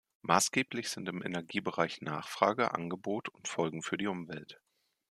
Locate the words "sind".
0.89-1.07